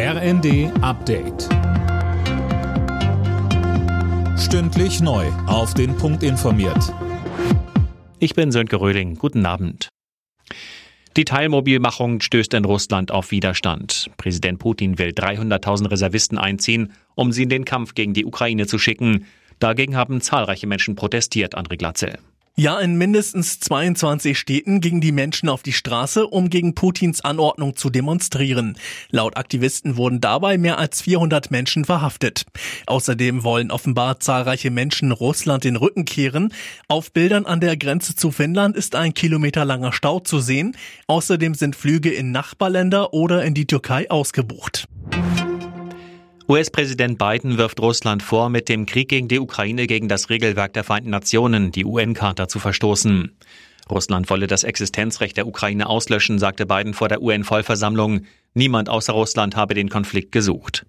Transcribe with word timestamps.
RND 0.00 0.70
Update. 0.80 1.48
Stündlich 4.38 5.00
neu. 5.00 5.26
Auf 5.48 5.74
den 5.74 5.96
Punkt 5.96 6.22
informiert. 6.22 6.94
Ich 8.20 8.36
bin 8.36 8.52
Sönke 8.52 8.80
Röhling. 8.80 9.16
Guten 9.16 9.44
Abend. 9.44 9.88
Die 11.16 11.24
Teilmobilmachung 11.24 12.20
stößt 12.20 12.54
in 12.54 12.64
Russland 12.64 13.10
auf 13.10 13.32
Widerstand. 13.32 14.08
Präsident 14.18 14.60
Putin 14.60 15.00
will 15.00 15.08
300.000 15.08 15.90
Reservisten 15.90 16.38
einziehen, 16.38 16.92
um 17.16 17.32
sie 17.32 17.42
in 17.42 17.48
den 17.48 17.64
Kampf 17.64 17.94
gegen 17.94 18.14
die 18.14 18.24
Ukraine 18.24 18.68
zu 18.68 18.78
schicken. 18.78 19.26
Dagegen 19.58 19.96
haben 19.96 20.20
zahlreiche 20.20 20.68
Menschen 20.68 20.94
protestiert, 20.94 21.58
André 21.58 21.76
Glatzel. 21.76 22.20
Ja, 22.60 22.80
in 22.80 22.96
mindestens 22.98 23.60
22 23.60 24.36
Städten 24.36 24.80
gingen 24.80 25.00
die 25.00 25.12
Menschen 25.12 25.48
auf 25.48 25.62
die 25.62 25.72
Straße, 25.72 26.26
um 26.26 26.50
gegen 26.50 26.74
Putins 26.74 27.20
Anordnung 27.20 27.76
zu 27.76 27.88
demonstrieren. 27.88 28.76
Laut 29.10 29.36
Aktivisten 29.36 29.96
wurden 29.96 30.20
dabei 30.20 30.58
mehr 30.58 30.76
als 30.76 31.00
400 31.00 31.52
Menschen 31.52 31.84
verhaftet. 31.84 32.46
Außerdem 32.88 33.44
wollen 33.44 33.70
offenbar 33.70 34.18
zahlreiche 34.18 34.72
Menschen 34.72 35.12
Russland 35.12 35.62
den 35.62 35.76
Rücken 35.76 36.04
kehren. 36.04 36.52
Auf 36.88 37.12
Bildern 37.12 37.46
an 37.46 37.60
der 37.60 37.76
Grenze 37.76 38.16
zu 38.16 38.32
Finnland 38.32 38.74
ist 38.74 38.96
ein 38.96 39.14
kilometerlanger 39.14 39.92
Stau 39.92 40.18
zu 40.18 40.40
sehen. 40.40 40.76
Außerdem 41.06 41.54
sind 41.54 41.76
Flüge 41.76 42.10
in 42.10 42.32
Nachbarländer 42.32 43.14
oder 43.14 43.44
in 43.44 43.54
die 43.54 43.68
Türkei 43.68 44.10
ausgebucht. 44.10 44.88
US-Präsident 46.50 47.18
Biden 47.18 47.58
wirft 47.58 47.78
Russland 47.78 48.22
vor, 48.22 48.48
mit 48.48 48.70
dem 48.70 48.86
Krieg 48.86 49.10
gegen 49.10 49.28
die 49.28 49.38
Ukraine 49.38 49.86
gegen 49.86 50.08
das 50.08 50.30
Regelwerk 50.30 50.72
der 50.72 50.82
Vereinten 50.82 51.10
Nationen, 51.10 51.72
die 51.72 51.84
UN-Charta, 51.84 52.48
zu 52.48 52.58
verstoßen. 52.58 53.36
Russland 53.90 54.30
wolle 54.30 54.46
das 54.46 54.64
Existenzrecht 54.64 55.36
der 55.36 55.46
Ukraine 55.46 55.86
auslöschen, 55.86 56.38
sagte 56.38 56.64
Biden 56.64 56.94
vor 56.94 57.08
der 57.08 57.20
UN-Vollversammlung. 57.20 58.22
Niemand 58.54 58.88
außer 58.88 59.12
Russland 59.12 59.56
habe 59.56 59.74
den 59.74 59.90
Konflikt 59.90 60.32
gesucht. 60.32 60.86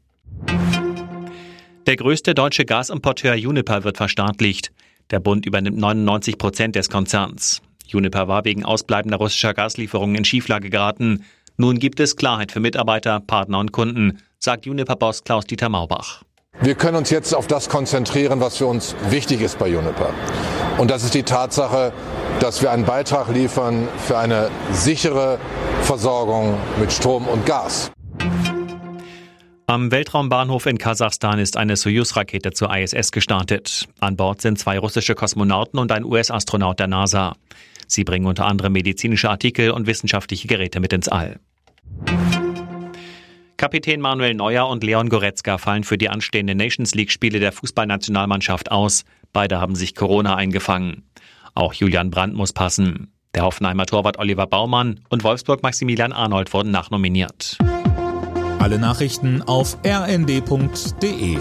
Der 1.88 1.98
größte 1.98 2.34
deutsche 2.34 2.64
Gasimporteur 2.64 3.34
Uniper 3.34 3.84
wird 3.84 3.98
verstaatlicht. 3.98 4.72
Der 5.12 5.20
Bund 5.20 5.46
übernimmt 5.46 5.78
99 5.78 6.38
Prozent 6.38 6.78
des 6.78 6.90
Konzerns. 6.90 7.62
Uniper 7.94 8.30
war 8.30 8.46
wegen 8.46 8.64
ausbleibender 8.64 9.18
russischer 9.18 9.54
Gaslieferungen 9.54 10.16
in 10.16 10.24
Schieflage 10.24 10.70
geraten. 10.70 11.26
Nun 11.58 11.80
gibt 11.80 12.00
es 12.00 12.16
Klarheit 12.16 12.54
für 12.54 12.62
Mitarbeiter, 12.62 13.20
Partner 13.20 13.60
und 13.60 13.74
Kunden 13.74 14.20
sagt 14.40 14.66
Juniper-Boss 14.66 15.24
Klaus-Dieter 15.24 15.70
Maubach. 15.70 16.24
Wir 16.62 16.76
können 16.76 16.98
uns 16.98 17.10
jetzt 17.10 17.34
auf 17.36 17.48
das 17.48 17.70
konzentrieren, 17.70 18.40
was 18.40 18.58
für 18.58 18.66
uns 18.66 18.96
wichtig 19.10 19.42
ist 19.42 19.60
bei 19.60 19.68
Juniper. 19.68 20.14
Und 20.78 20.90
das 20.92 21.04
ist 21.04 21.14
die 21.14 21.24
Tatsache, 21.24 21.94
dass 22.40 22.62
wir 22.62 22.72
einen 22.72 22.86
Beitrag 22.86 23.30
liefern 23.30 23.88
für 23.98 24.18
eine 24.18 24.50
sichere 24.72 25.40
Versorgung 25.84 26.58
mit 26.80 26.92
Strom 26.92 27.28
und 27.28 27.46
Gas. 27.46 27.92
Am 29.68 29.92
Weltraumbahnhof 29.92 30.66
in 30.66 30.78
Kasachstan 30.80 31.38
ist 31.38 31.56
eine 31.56 31.76
Soyuz-Rakete 31.76 32.54
zur 32.54 32.76
ISS 32.76 33.12
gestartet. 33.12 33.88
An 34.00 34.16
Bord 34.16 34.42
sind 34.42 34.58
zwei 34.58 34.80
russische 34.80 35.16
Kosmonauten 35.16 35.80
und 35.80 35.92
ein 35.92 36.04
US-Astronaut 36.04 36.80
der 36.80 36.88
NASA. 36.88 37.36
Sie 37.88 38.04
bringen 38.04 38.26
unter 38.26 38.46
anderem 38.46 38.74
medizinische 38.74 39.30
Artikel 39.30 39.72
und 39.72 39.86
wissenschaftliche 39.86 40.48
Geräte 40.48 40.80
mit 40.80 40.92
ins 40.92 41.08
All. 41.08 41.40
Kapitän 43.60 44.00
Manuel 44.00 44.36
Neuer 44.36 44.70
und 44.70 44.86
Leon 44.86 45.10
Goretzka 45.10 45.58
fallen 45.58 45.84
für 45.84 45.98
die 45.98 46.08
anstehenden 46.08 46.58
Nations 46.58 46.96
League-Spiele 46.96 47.42
der 47.42 47.52
Fußballnationalmannschaft 47.52 48.72
aus. 48.72 49.04
Beide 49.34 49.60
haben 49.60 49.76
sich 49.76 49.96
Corona 49.96 50.36
eingefangen. 50.36 51.04
Auch 51.56 51.74
Julian 51.74 52.10
Brandt 52.10 52.36
muss 52.36 52.54
passen. 52.54 53.12
Der 53.36 53.44
Hoffenheimer 53.44 53.86
Torwart 53.86 54.18
Oliver 54.18 54.48
Baumann 54.48 55.02
und 55.10 55.26
Wolfsburg 55.26 55.62
Maximilian 55.62 56.14
Arnold 56.14 56.54
wurden 56.54 56.72
nachnominiert. 56.72 57.58
Alle 58.60 58.80
Nachrichten 58.80 59.42
auf 59.42 59.78
rnd.de 59.86 61.38